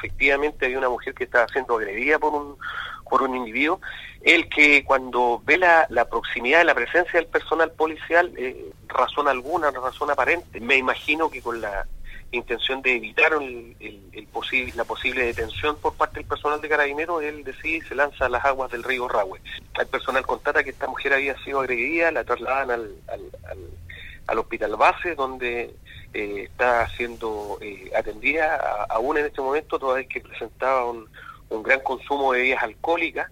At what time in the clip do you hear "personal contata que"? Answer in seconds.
19.88-20.70